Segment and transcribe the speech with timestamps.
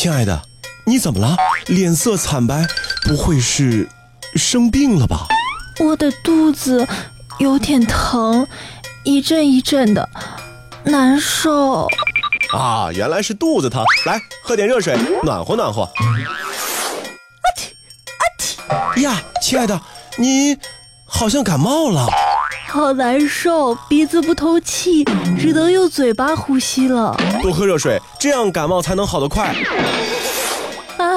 [0.00, 0.40] 亲爱的，
[0.86, 1.36] 你怎么了？
[1.66, 2.66] 脸色惨白，
[3.06, 3.86] 不会是
[4.34, 5.26] 生病了吧？
[5.78, 6.88] 我的肚子
[7.38, 8.46] 有点疼，
[9.04, 10.08] 一阵一阵的，
[10.84, 11.86] 难受。
[12.54, 15.82] 啊，原来是肚子疼，来喝点热水，暖和暖和。
[15.82, 15.90] 阿
[17.54, 17.68] 嚏
[18.70, 19.78] 阿嚏呀，亲爱的，
[20.16, 20.56] 你
[21.04, 22.06] 好像感冒了，
[22.68, 25.04] 好难受，鼻子不透气，
[25.38, 27.14] 只能用嘴巴呼吸了。
[27.42, 29.54] 多喝热水，这样感冒才能好得快。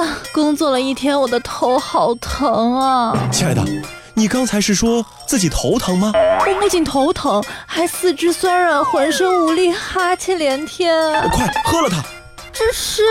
[0.04, 3.16] 啊，工作了一天，我的头好疼啊！
[3.32, 3.64] 亲爱的，
[4.12, 6.12] 你刚才是说自己头疼吗？
[6.14, 10.94] 我不仅头疼，还四肢酸软，浑身无力，哈欠连天。
[11.30, 12.04] 快喝了它！
[12.52, 13.02] 这是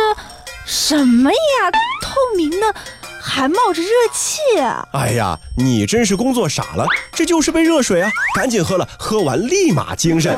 [0.66, 1.72] 什么呀？
[2.00, 2.76] 透明的，
[3.20, 4.40] 还冒着热气。
[4.92, 8.12] 哎呀，你真是工作傻了，这就是杯热水啊！
[8.36, 10.38] 赶紧喝了，喝完立马精神。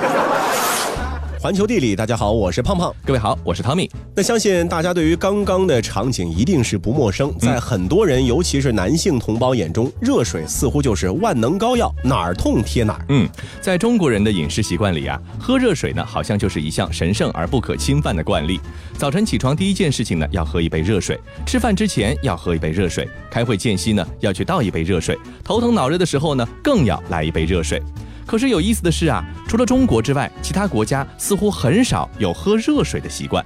[1.45, 2.91] 环球地理，大家好，我是胖胖。
[3.05, 3.87] 各位好，我是汤米。
[4.15, 13.05] 那相信大家对于刚刚的场景一定是不陌生，在很多人，尤其是男性同胞眼中，热水似乎就是万能膏药，哪儿痛贴哪儿。
[13.09, 13.29] 嗯，
[13.61, 18.59] 在中国人的饮食习惯里啊，喝热水呢，好像就是一项神圣而不可侵犯的惯例。
[18.97, 27.79] 早晨起床第一件事情呢，要喝一杯热水；吃饭之前要喝一杯热水；开会间隙呢，要去倒一杯热水；头疼脑热的时候呢，更要来一杯热水。
[28.25, 33.45] 可是有意思的是啊，除了中国之外，其他国家似乎很少有喝热水的习惯。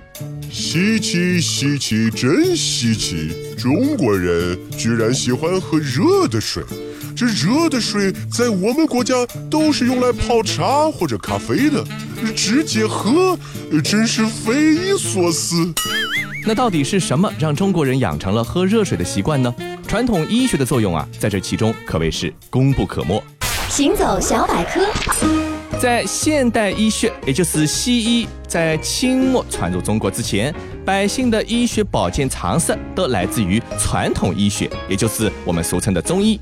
[0.49, 3.31] 稀奇稀奇，真稀奇！
[3.58, 6.63] 中国人居然喜欢喝热的水，
[7.16, 9.13] 这热的水在我们国家
[9.49, 11.83] 都是用来泡茶或者咖啡的，
[12.36, 13.38] 直接喝
[13.83, 15.71] 真是匪夷所思。
[16.47, 19.53] 那到底是什么让中国人养成了喝热水的习惯呢？
[19.86, 23.21] 传统医学的作用啊，在这其中可谓是功不可没。
[23.69, 24.81] 行走小百科，
[25.79, 30.53] 在现代医学，也就是西医，在清末传入中国之前，
[30.83, 36.39] 百姓的医学保健常识都来自于传统医学，也就是我们俗称的中医。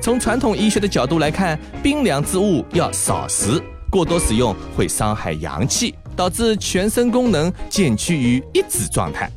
[0.00, 9.30] 从传统医学的角度来看，冰凉之物要少食，过多使用会伤害阳气，导致全身功能渐趋于抑制状态。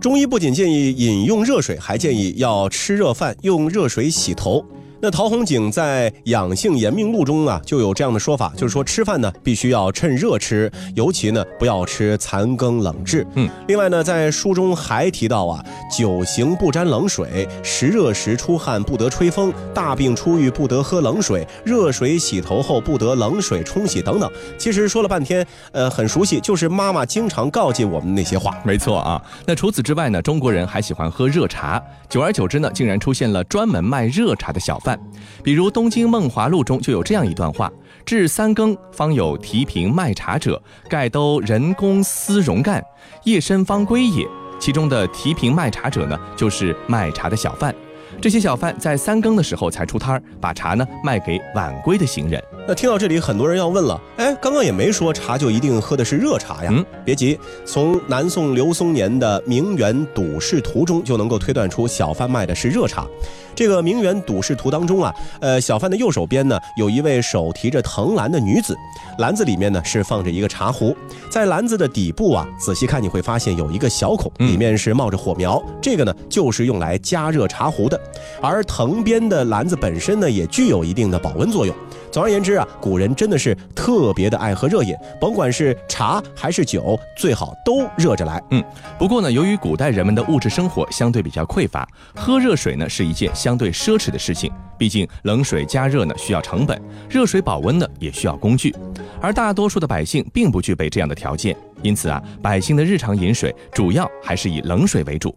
[0.00, 4.64] 中医不仅建议饮用热水，还建议要吃热饭，用热水洗头。
[5.00, 13.26] 那陶弘景在《养性延命录》中啊，就有这样的说法，就是说吃饭呢必须要趁热吃，尤其呢不要吃残羹冷炙。
[13.34, 15.62] 嗯，另外呢，在书中还提到啊，
[15.94, 24.30] 酒行不沾冷水，时热时出汗不得吹风，大病初愈不得喝冷水，热水洗头后不得冷水冲洗等等。
[24.56, 28.56] 其实说了半天，呃，很熟悉，就是妈妈经常告诫我们那些话。
[28.64, 29.20] 没错啊。
[29.44, 34.93] 那除此之外呢，中国人还喜欢喝热茶，久而久之呢，竟然出现了专门卖热茶的小贩。
[35.42, 37.70] 比如《东京梦华录》中就有这样一段话
[38.04, 42.82] ：“至三更，方有提瓶卖茶者，盖都人工丝绒干，
[43.24, 44.26] 夜深方归也。”
[44.60, 47.74] 其中的提瓶卖茶者呢，就是卖茶的小贩。
[48.20, 52.42] 这些小贩在三更的时候才出摊儿，把茶呢卖给晚归的行人。
[52.66, 56.70] 那听到这里，很多人要问了：哎，刚刚也没说茶就一定喝的是热茶呀？
[56.72, 63.06] 嗯，别急，从南宋刘松年的《名园赌市图》中就能够推断出小贩卖的是热茶。
[63.54, 68.74] 这个《名园赌市图》当中啊，呃，小贩的右手边呢，有一位手提着藤篮的女子，
[69.18, 70.96] 篮子里面呢是放着一个茶壶，
[71.28, 78.00] 在篮子的底部啊，仔细看你会发现有一个小孔，里面是冒着火苗，这个呢就是用来加热茶壶的，
[78.40, 81.76] 而藤边的篮子本身呢也具有一定的保温作用。
[82.14, 88.40] 总而言之啊，古人真的是特别的爱喝热饮，甭管是茶还是酒，最好都热着来。
[88.52, 88.62] 嗯，
[88.96, 94.48] 不过呢，由于古代人们的物质生活相对比较匮乏，喝热水呢是一件相对奢侈的事情。
[94.78, 96.80] 毕竟冷水加热呢需要成本，
[97.10, 98.72] 热水保温呢也需要工具，
[99.20, 105.36] 而大多数的百姓并不具备这样的条件，因此啊，百姓的日常饮水主要还是以冷水为主。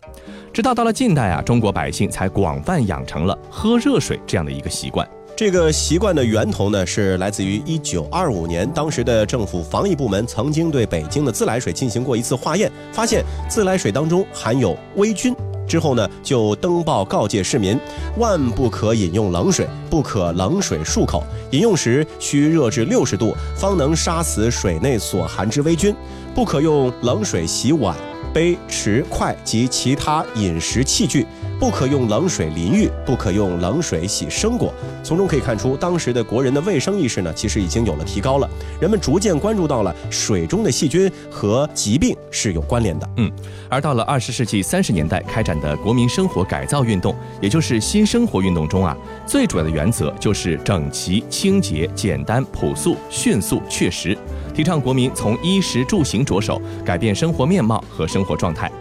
[0.53, 5.07] 直到到了近代啊，中国百姓才广泛养成了喝热水这样的一个习惯。
[5.37, 15.35] 这个习惯的源头呢，是来自于一九二五年，当时的政府防疫部门曾经对北京的自来水进行过一次化验，发现自来水当中含有微菌。
[15.67, 17.79] 之后呢，就登报告诫市民，
[18.17, 21.21] 万不可饮用冷水，不可冷水漱口，
[21.51, 25.93] 饮用时需热至六十度，方能杀死水内所含之微菌，
[26.33, 27.95] 不可用冷水洗碗、
[28.37, 31.25] 杯、匙、筷及其他饮食器具。
[31.59, 34.71] 不可用冷水淋浴，不可用冷水洗生果。
[35.03, 38.47] 从中可以看出，当时的国人的卫生意识呢，其实已经有了提高了。
[38.79, 43.09] 人们逐渐关注到了水中的细菌和疾病是有关联的。
[43.15, 43.31] 嗯，
[43.71, 48.95] 而到了二十世纪三十年代开展的国民生活改造运动，也就是新生活运动中啊，
[49.25, 54.15] 最主要的原则就是整齐、清洁、简单、朴素、迅速、确实，
[54.57, 58.71] 提倡国民从衣食住行着手，改变生活面貌和生活状态。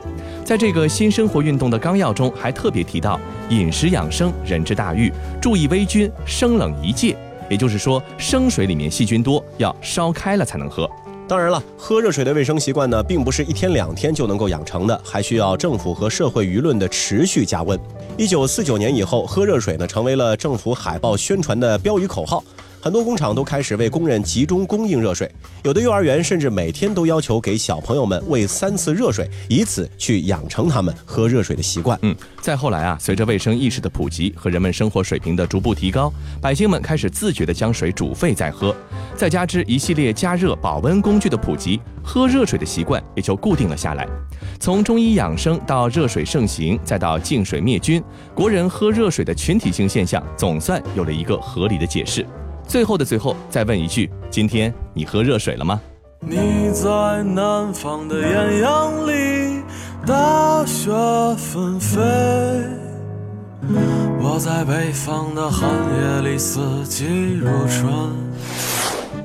[0.42, 3.20] 在这个新生活运动的纲要中，还特别提到
[3.50, 7.14] 饮食养生，人之大欲，注意微菌，生冷一戒。
[7.50, 10.88] 也就是说，生水里面细菌多，要烧开了才能喝。
[11.28, 17.78] 当然了，喝热水的卫生习惯呢，并不是一天两天就能够养成的，还需要政府和社会舆论的持续加温。
[18.16, 22.42] 一九四九年以后，喝热水呢，成为了政府海报宣传的标语口号。
[22.86, 25.28] 很多工厂都开始为工人集中供应热水，
[25.64, 31.98] 有的幼儿园甚至每天都要求给小朋友们喂三次热水，以此去养成他们喝热水的习惯。
[32.02, 38.72] 嗯，再后来啊，随着卫生意识的普及和人们生活水平的逐步提高，百姓们开始自觉地将水煮沸再喝，
[39.16, 44.06] 再加之一系列加热保温工具的普及，喝热水的习惯也就固定了下来。
[44.60, 48.00] 从中医养生到热水盛行，再到净水灭菌，
[48.32, 52.24] 国人喝热水的群体性现象总算有了一个合理的解释。
[52.66, 55.80] 最后的最后，再问一句：今天你喝热水了吗？
[56.20, 59.62] 你在南方的艳阳里，
[60.06, 60.90] 大雪
[61.36, 62.00] 纷飞；
[64.20, 67.86] 我在北方的寒夜里，四季如春。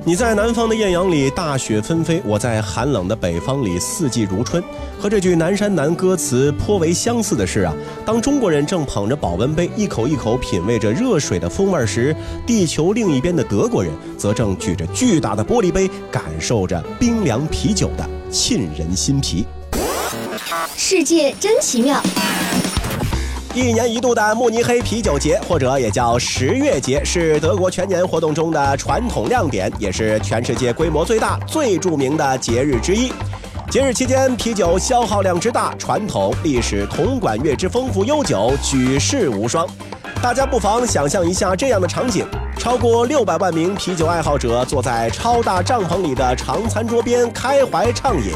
[0.04, 4.60] 你在南方的艳阳里，大雪纷飞；我在寒冷的北方里，四季如春。
[4.98, 7.72] 和这句《南山南》歌词颇为相似的是啊，
[8.04, 12.14] 当中国人正捧着保温杯，一口一口品味着热水的风味时，
[12.44, 19.46] 地球另一边的德国人则正举着巨大的玻璃杯，感受着冰凉啤酒的沁人心脾。
[20.76, 22.02] 世界真奇妙。
[23.54, 33.12] 一年一度的慕尼黑啤酒节，或者也叫十月节，是德国全年活动中的传统亮点，也是全世界规模最大、最著名的节日之一。
[33.70, 39.68] 节日期间，啤酒消耗量之大，传统历史铜管乐之丰富悠久，举世无双。
[40.22, 42.24] 大家不妨想象一下这样的场景：
[42.58, 48.32] 超过六百万名啤酒爱好者坐在超大帐篷里的长餐桌边，开怀畅饮，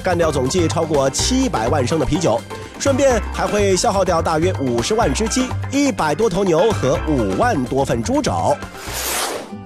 [0.00, 2.40] 干掉总计超过七百万升的啤酒。
[2.80, 8.56] 顺便还会消耗掉大约五十万只鸡、一百多头牛和五万多份猪肘。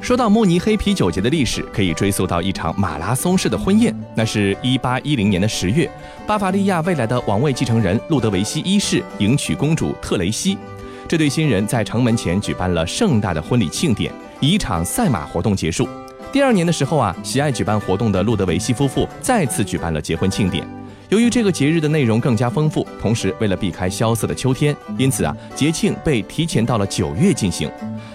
[0.00, 3.94] 说到慕尼黑啤酒节的历史，可以追溯到一场马拉松式的婚宴。
[4.16, 5.88] 那是一八一零年的十月，
[6.26, 10.58] 巴伐利亚未来的王位继承人路德维希一世迎娶公主特雷西。
[11.06, 15.88] 这对新人在城门前举办了盛大的婚礼庆典，以一场赛马活动结束。
[16.32, 20.66] 第二年的时候啊，喜爱举办活动的路德维希夫妇再次举办了结婚庆典。
[21.14, 27.70] 由于这个节日的内容更加丰富，同时为了避开萧瑟的秋天，因此啊，节庆被提前到了九月进行。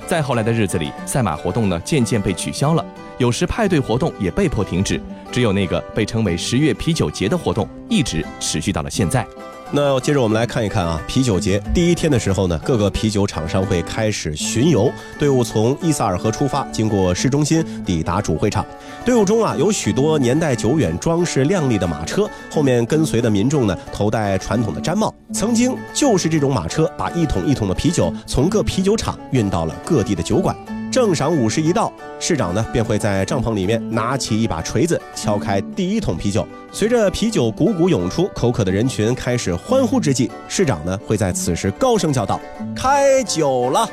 [0.06, 2.86] 在后来的日子里，赛马活动呢渐渐被取消了，
[3.18, 5.00] 有时派对活动也被迫停止，
[5.32, 9.26] 只有那个被称为十月啤酒节的活动一直持续到了现在。
[9.72, 18.66] 那接着我们来看一看啊，啤酒节第一天的时候呢，各个啤酒厂商会开始巡游，队伍从伊萨尔河出发，经过市中心抵达主会场。
[19.06, 25.14] 队伍中啊，有许多年代久远、装饰亮丽的马车，后面跟随的民众呢，头戴传统的毡帽。
[25.34, 30.56] 曾经就是这种马车，把一桶一桶的啤酒从各啤酒厂运到了各地的酒馆。
[30.92, 36.48] 正晌午时一到，市长呢便会在帐篷里面拿起一把锤子，敲开第一桶啤酒。
[36.72, 42.40] 随着啤酒汩汩涌出，口渴的人群开始欢呼之际，市长呢会在此时高声叫道
[42.76, 43.88] ：“开酒了！”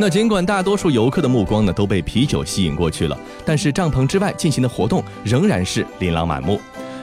[0.00, 6.58] 那尽管大多数游客的目光呢都被啤酒吸引过去了，但是帐篷之外进行的活动仍然是琳琅满目。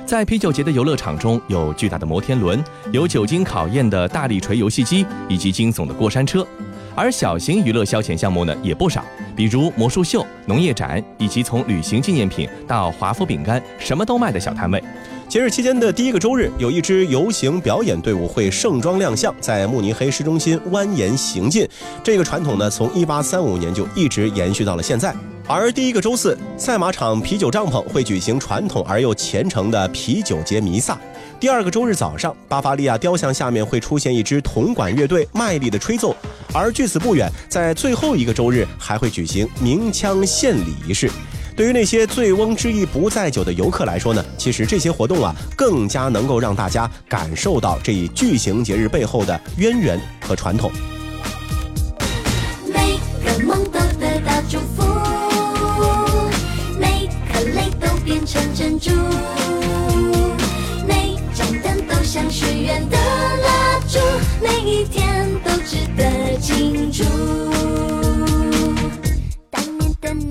[0.07, 6.45] 在啤酒节的游乐场中，有巨大的摩天轮，有久经考验的大力锤游戏机，以及惊悚的过山车。
[6.95, 9.03] 而小型娱乐消遣项目呢也不少，
[9.35, 14.81] 比如魔术秀、农业展，以及从旅行纪念品到华夫饼干，什么都卖的小摊位。
[15.27, 21.67] 节日期间的第一个周日，有一支游行表演队伍会盛装亮相，在慕尼黑市中心蜿蜒行进。
[22.03, 25.13] 这个传统呢，从1835年就一直延续到了现在。
[25.47, 30.97] 而第一个周四，赛马场啤酒帐篷会举行传统而又虔诚的啤酒节弥撒。
[31.37, 36.15] 第二个周日早上，巴伐利亚雕像下面会出现一支铜管乐队，卖力的吹奏。
[36.53, 41.11] 而距此不远，在最后一个周日还会举行鸣枪献礼仪式。
[41.55, 50.71] 对于那些醉翁之意不在酒的游客来说呢，其实这些活动啊，更加能够让大家感受到这一巨型节日背后的渊源和传统。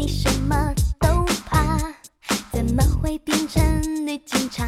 [0.05, 0.55] 你什么
[1.01, 1.79] 都怕，
[2.53, 4.64] 怎么会变成女警察？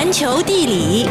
[0.00, 1.06] 环球地理，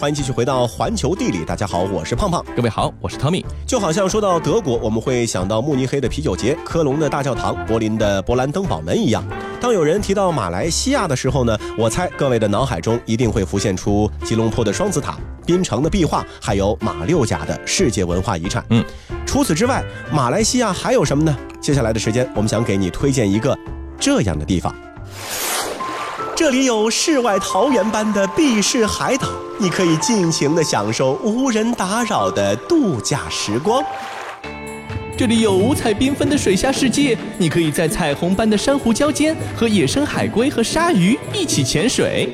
[0.00, 1.44] 欢迎继续回到环球地理。
[1.44, 2.42] 大家好，我是胖胖。
[2.56, 3.44] 各位好，我是 Tommy。
[3.66, 9.22] 就好像说到德国，我们会想到慕尼黑的啤酒节、科隆的大教堂、柏林的勃兰登堡门一样。
[9.60, 18.64] 当有人提到马来西亚的时候呢，我猜各位的脑海中一定会浮现出吉隆坡的双子塔、槟城的壁画，还有马六甲的世界文化遗产。
[18.70, 18.82] 嗯，
[19.26, 21.36] 除此之外，马来西亚还有什么呢？
[21.60, 23.54] 接下来的时间，我们想给你推荐一个
[24.00, 24.74] 这样的地方。
[26.44, 33.82] 这里有世外桃源般的避世海岛，你可以尽情的享受无人打扰的度假时光。
[35.16, 42.28] 这里有五彩缤纷的水下世界，你可以在彩虹般的珊瑚礁间和野生海龟和鲨鱼一起潜水。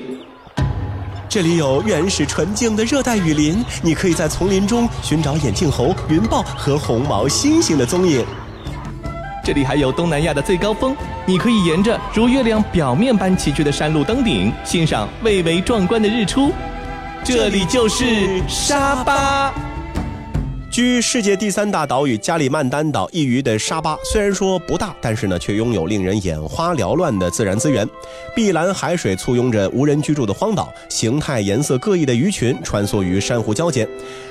[1.29, 8.27] 这里有原始纯净的热带雨林，你可以在丛林中寻找眼镜猴、云豹和红毛猩猩的踪影。
[9.45, 10.97] 这里还有东南亚的最高峰，
[11.31, 16.53] 你可以沿着如月亮表面般崎岖的山路登顶，欣赏蔚为壮观的日出。
[17.23, 19.70] 这里就是沙巴。
[20.71, 27.89] 居世界第三大岛屿加里曼丹岛一隅的沙巴，虽然说不大，但是呢，却拥有令人眼花缭乱的自然资源。
[28.37, 33.87] 碧蓝海水簇拥着无人居住的荒岛，形态颜色各异的鱼群穿梭于珊瑚礁间。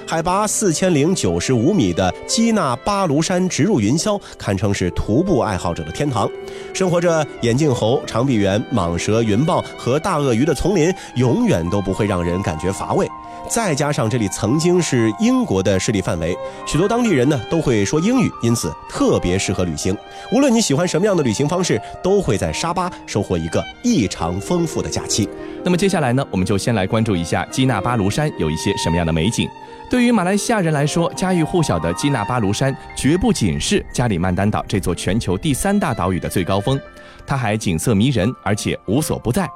[0.08, 6.30] 海拔四千零九十五米的基纳巴卢山直入云霄，堪称是徒步爱好者的天堂。
[6.74, 13.09] 生活着眼镜猴、长臂猿、蟒蛇、云豹和大鳄鱼的丛林，永远都不会让人感觉乏味。
[13.50, 16.38] 再加上这里曾经是英国的势力范围，
[16.68, 19.98] 许多当地人呢都会说英语，因此特别适合旅行。
[20.32, 25.28] 无论你喜欢什么样的旅行方式，都会在沙巴收获一个异常丰富的假期。
[25.64, 29.50] 那么接下来呢，我们就先来关注一下基纳巴卢山有一些什么样的美景。
[29.90, 36.80] 对于马来西亚人来说，家喻户晓的基纳巴卢山绝不仅是加里曼丹岛这座全球第三大岛屿的最高峰，
[37.26, 39.50] 它还景色迷人，而且无所不在。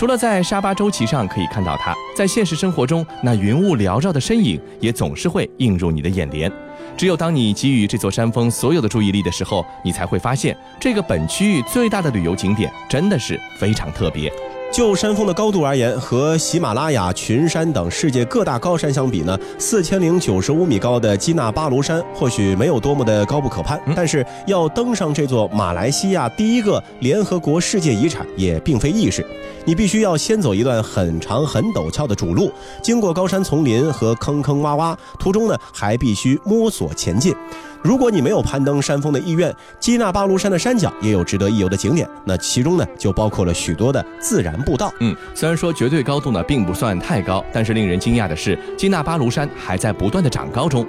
[0.00, 6.50] 除了在沙巴州旗上可以看到它，在现实生活中，那云雾缭绕的身影也总是会映入你的眼帘。
[6.96, 14.32] 只有当你给予这座山峰所有的注意力的时候，你才会发现，这个本区域最大的旅游景点真的是非常特别。
[14.72, 29.26] 就山峰的高度而言，和喜马拉雅群山等世界各大高山相比呢，四千零九十五米高的基纳巴卢山或许没有多么的高不可攀，但是要登上这座马来西亚第一个联合国世界遗产也并非易事。
[29.64, 37.34] 你必须要先走一段很长很陡峭的主路，经过高山丛林和坑坑洼洼，途中呢还必须摸索前进。
[37.82, 42.06] 如果你没有攀登山峰的意愿，基纳巴卢山的山脚也有值得一游的景点。
[42.26, 44.92] 那其中呢，就包括了许多的自然步道。
[45.00, 50.86] 嗯，虽然说绝对高度呢并不算太高，但是令人惊讶的是，基纳巴卢山还在不断的长高中。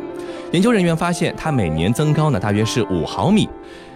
[0.52, 3.48] 研究人员发现，它每年增高呢大约是五毫米。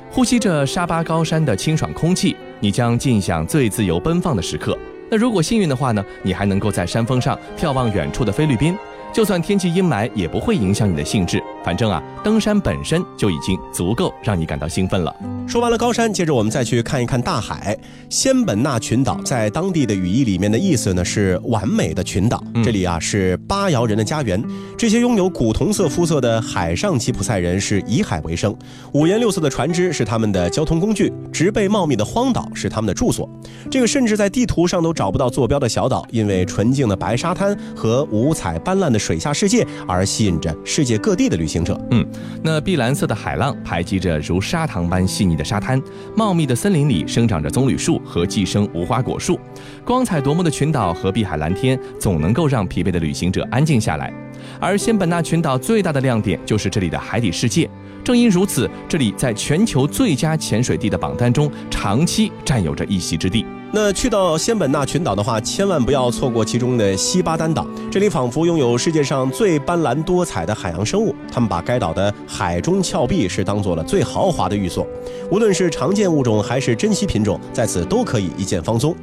[0.10, 4.78] 呼吸着沙巴高山的清爽空气，你将尽享最自由奔放的时刻。
[5.12, 8.74] 那如果幸运的话呢，你还能够在山峰上眺望远处的菲律宾。
[9.12, 11.42] 就算天气阴霾，也不会影响你的兴致。
[11.65, 15.12] 反正啊，登山本身就已经足够让你感到兴奋了。
[15.48, 17.75] 说完了高山，接着我们再去看一看大海。
[18.07, 22.43] 仙本那群岛在当地的语义里面的意思呢是完美的群岛。
[22.63, 24.43] 这里啊是巴瑶人的家园。
[24.77, 28.55] 这些拥有古铜色肤色的海上吉普赛人是以海为生，
[28.93, 33.27] 五颜六色的船只是他们的交通工具，植被茂密的荒岛是他们的住所。
[33.72, 41.79] 这个甚至在地图上都找不到坐标的小岛，因为纯净的白沙滩和五彩斑斓的水下世界而吸引着世界各地的旅行行者。
[41.91, 42.05] 嗯，
[42.43, 45.81] 那碧蓝色的海浪排击着如砂糖般细腻的沙滩，
[46.15, 49.39] 茂密的森林里生长着棕榈树和寄生无花果树，
[49.85, 54.13] 光彩夺目的群岛和碧海蓝天总能够让疲惫的旅行者安静下来。
[54.59, 57.69] 而仙本那群岛最大的亮点就是这里的海底世界，
[58.03, 63.45] 正因如此，这里在全球最佳潜水地的榜单中长期占有着一席之地。
[63.75, 67.67] 那去到仙本那群岛的话，千万不要错过其中的西巴丹岛。
[67.91, 71.13] 这里仿佛拥有世界上最斑斓多彩的海洋生物。
[71.29, 74.88] 他们把该岛的海中峭壁是当做了最豪华的寓所，
[75.29, 78.96] 无论是常见物种还是珍稀品种，在此都可以一见方踪。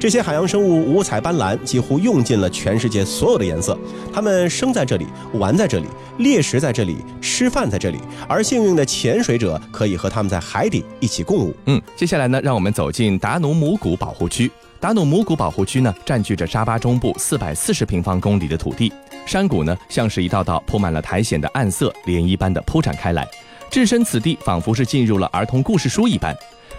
[0.00, 3.76] 这些海洋生物五彩斑斓，几乎用尽了全世界所有的颜色。
[4.14, 5.86] 它们生在这里，玩在这里，
[6.18, 7.98] 猎食在这里，吃饭在这里。
[8.28, 11.52] 而幸运的潜水者可以和它们在海底一起共舞。
[11.66, 14.48] 嗯，接下来呢，让我们走进达努姆谷保护区。
[14.78, 18.92] 达努姆谷保护区呢，占据着沙巴中部四百四十平方公里的土地。
[19.26, 23.26] 山谷呢，像是一道道铺满了苔藓的暗色涟漪般的铺展开来，
[23.68, 26.32] 置身此地，仿佛是进入了儿童故事书一般。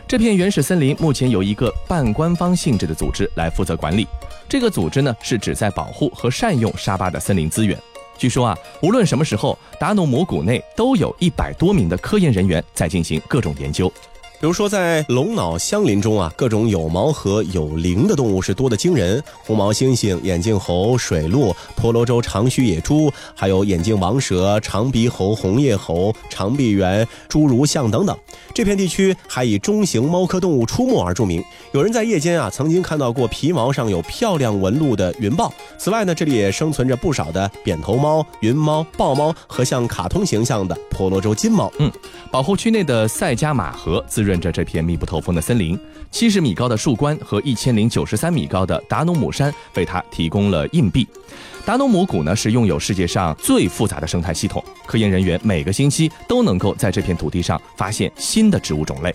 [0.09, 4.07] 这片原始森林目前由一个半官方性质的组织来负责管理。
[4.47, 7.77] 这个组织呢是旨在保护和善用沙巴的森林资源。
[8.17, 13.93] 据说啊，无论什么时候，达努姆谷内都有一百多名的科研人员在进行各种研究。
[14.41, 28.17] 比如说，在龙脑相邻中啊，各种有毛和有鳞的动物是多得惊人，红毛猩猩、眼镜猴、水鹿、婆罗洲长须野猪，还有眼镜王蛇、长鼻猴、红叶猴、长臂猿、侏儒象等等。
[28.53, 31.43] 这片地区还以中型猫科动物出没而著名。
[31.73, 35.51] 有人在夜间啊，曾经看到过皮毛上有漂亮纹路的云豹。
[35.77, 41.69] 此外呢，这里也生存着不少的扁头猫、云猫、豹猫和像卡通形象的婆罗洲金猫。
[41.79, 41.91] 嗯，
[42.31, 45.77] 保护区内的塞加马河滋润着这片密不透风的森林。
[46.11, 51.07] 七十米高的树冠和一千零九十三米高的达努姆山为它提供了硬币。
[51.65, 59.13] 达努姆谷呢是拥有世界上最复杂的生态系统，科研人员每个星期都能够在这片土地上发现新的植物种类。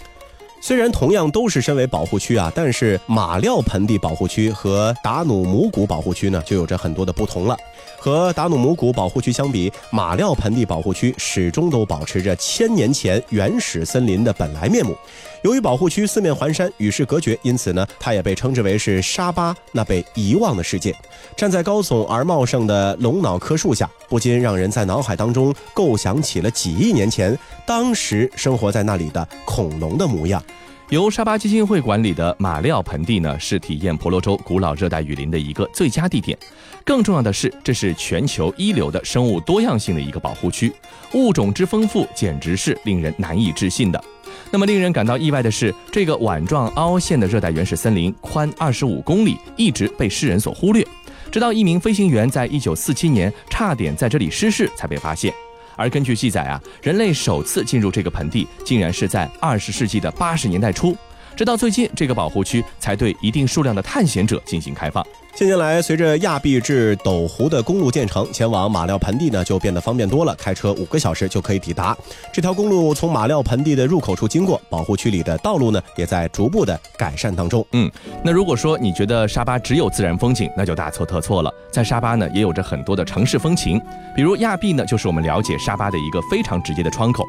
[0.66, 7.54] 虽然同样都是身为保护区啊，但是马料盆地保护区和达努姆谷保护区呢就有着很多的不同了。
[7.99, 14.97] 和达努姆谷保护区相比，马料盆地保护区始终都保持着千年前原始森林的本来面目。
[15.45, 20.97] 由于保护区四面环山，与世隔绝，因此呢，它也被称之为是沙巴那被遗忘的世界。
[21.37, 30.43] 站在高耸而茂盛的龙脑科树下，不禁让人在脑海当中构想起了几亿年前当时生活在那里的恐龙的模样。
[30.89, 36.39] 由沙巴基金会管理的马料盆地呢，是体验婆罗洲古老热带雨林的一个最佳地点。
[36.87, 40.73] 更重要的是，这是全球一流的生物多样性的一个保护区，
[41.13, 44.03] 物种之丰富简直是令人难以置信的。
[44.50, 50.87] 那么令人感到意外的是，这个碗状凹陷的热带原始森林宽二十五公里，一直被世人所忽略，
[51.31, 55.33] 直到一名飞行员在一九四七年差点在这里失事才被发现。
[55.77, 60.97] 而根据记载啊，人类首次进入这个盆地，竟然是在二十世纪的八十年代初。
[61.35, 65.05] 直到最近，这个保护区才对一定数量的探险者进行开放。
[65.37, 71.97] 近年来，随着亚庇至斗湖的公路建成，前往马料盆地呢就变得方便多了，开车五个小时就可以抵达。
[72.33, 77.66] 这条公路从马料盆地的入口处经过，保护区里的道路呢也在逐步的改善当中。
[77.73, 77.90] 嗯，
[78.23, 81.53] 那如果说你觉得沙巴只有自然风景，那就大错特错了。
[81.68, 83.83] 在沙巴呢，也有着很多的城市风情，
[84.14, 87.25] 比如亚庇呢，就是我们了解沙巴的一个非常直接的窗口。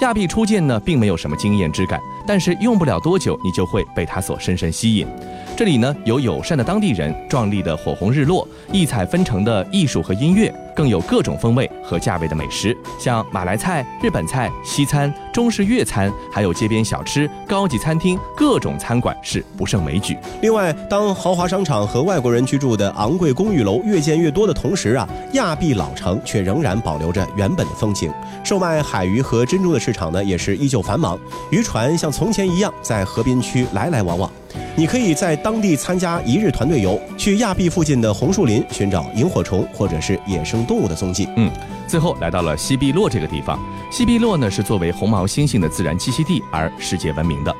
[0.00, 5.06] 亚庇初见呢，并没有什么惊艳之感，但是用不了多久，你就会被它所深深吸引。
[5.54, 20.16] 这里呢，有友善的当地人，壮丽的火红日落，异彩纷呈的艺术和音乐，更有各种风味和价位的美食，像马来菜、日本菜、西餐、中式粤餐，还有街边小吃、高级餐厅，各种餐馆是不胜枚举。
[20.40, 28.12] 另外，当豪华商场和外国人居住的昂贵公寓楼越建越多的同时啊，亚庇老城却仍然保留着原本的风情。
[28.44, 31.18] 售卖海鱼和珍珠的市场呢，也是依旧繁忙，
[31.50, 34.30] 渔船像从前一样在河滨区来来往往。
[34.74, 41.28] 你可以在当地参加一日团队游，去亚庇附近的红树林寻找萤火虫或者是野生动物的踪迹。
[41.36, 41.50] 嗯，
[41.86, 43.58] 最后来到了西碧洛这个地方。
[43.90, 47.54] 西碧洛呢是作为红毛猩猩的自然栖息地而世界闻名的。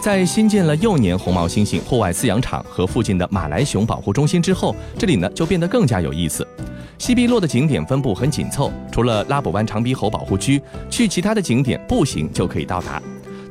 [0.00, 6.46] 在新建了幼年红毛猩猩户外饲养场和附近的马来熊保护中心之后，这里呢就变得更加有意思。
[6.98, 13.02] 西碧洛的景点分布很紧凑，除了拉卜湾长鼻猴保护区，去其他的景点步行就可以到达。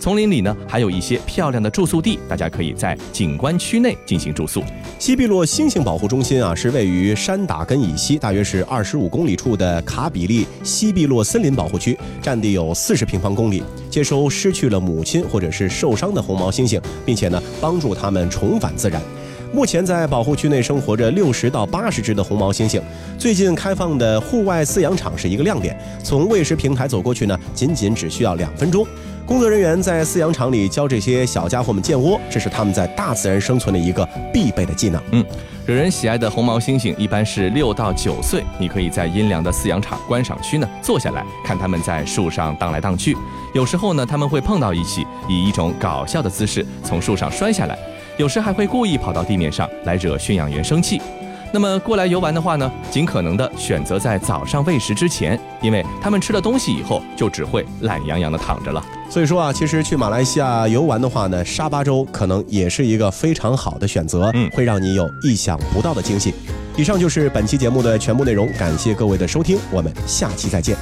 [0.08, 4.64] 丛林里呢，还有一些漂亮的住宿地，大家可以在景观区内进行住宿。
[4.98, 19.02] 西碧洛猩猩保护中心啊，是位于山打根以西大约是二十五公里处的卡比利西碧洛森林保护区，占地有四十平方公里，接收失去了母亲或者是受伤的红毛猩猩，并且呢，帮助它们重返自然。
[19.52, 22.82] 目前在保护区内生活着六十到八十只的红毛猩猩。
[23.20, 28.88] 最近开放的户外饲养场是一个亮点，从喂食平台走过去呢，仅仅只需要两分钟。
[29.28, 35.04] 工作人员在饲养场里教这些小家伙们建窝，这是他们在大自然生存的一个必备的技能。
[35.12, 35.24] 嗯，
[35.66, 43.18] 惹人喜爱的红毛猩猩一般是六到九岁，你可以在阴凉的饲养场观赏区呢坐下来看它们在树上荡来荡去。
[43.54, 47.78] 有时候呢，他们会碰到一起，以一种搞笑的姿势从树上摔下来，
[48.16, 51.02] 有时还会故意跑到地面上来惹驯养员生气。
[51.58, 58.86] 那么过来游玩的话呢，尽可能的选择在早上喂食之前，因为他们吃了东西以后就只会懒洋洋的躺着了。
[59.10, 66.32] 所以说啊，其实去马来西亚游玩的话呢，沙巴州可能也是一个非常好的选择，嗯会让你有意想不到的惊喜。
[66.76, 70.78] 以上就是本期节目的全部内容，感谢各位的收听，我们下期再见。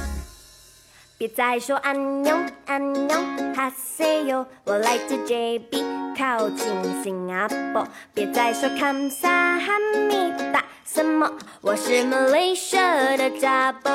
[1.18, 3.16] 别再说安妞安妞
[3.54, 5.82] 哈塞哟，我来自 JB，
[6.14, 6.66] 靠近
[7.02, 7.88] 新加坡。
[8.12, 9.72] 别再说康萨哈
[10.10, 13.90] 密达什么，我是 Malaysia 的扎波。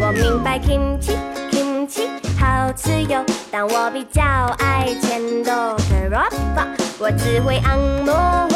[0.00, 1.16] 我明白 kimchi
[1.50, 2.08] kimchi
[2.38, 4.22] 好吃哟，但我比较
[4.60, 6.68] 爱钱多 Kerapa。
[7.00, 8.47] 我只会按摩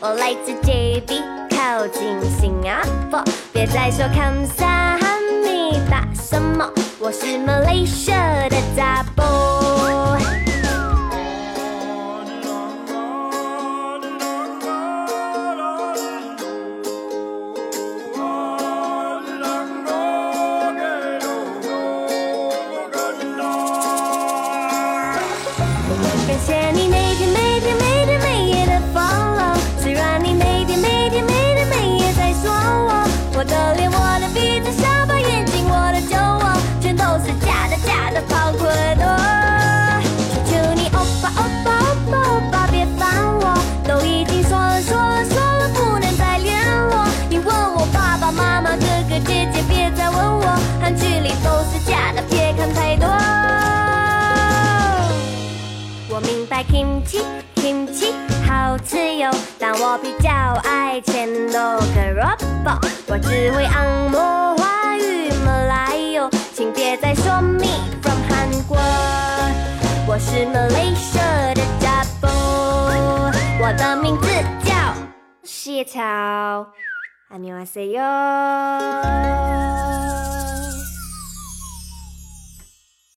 [0.00, 3.22] 我来自 JB，靠近新加坡。
[3.52, 9.24] 别再说康萨哈密达什么，我是马来西亚的大波。
[57.05, 57.21] kimchi
[57.53, 58.11] kimchi
[58.47, 60.31] 好吃哟，但我比较
[60.63, 62.79] 爱钱多克 robo。
[63.07, 67.67] 我只会按摩华语马来哟，请别再说 me
[68.01, 68.77] from 韩国。
[70.07, 74.27] 我是 Malaysia 的 double，我的名字
[74.65, 74.73] 叫
[75.43, 75.99] 谢草。
[77.29, 78.01] 안녕하세요。